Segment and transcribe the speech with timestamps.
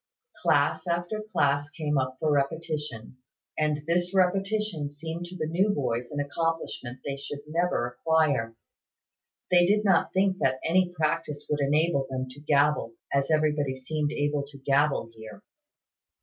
[0.41, 3.17] Class after class came up for repetition;
[3.55, 8.55] and this repetition seemed to the new boys an accomplishment they should never acquire.
[9.51, 14.11] They did not think that any practice would enable them to gabble, as everybody seemed
[14.11, 15.43] able to gabble here.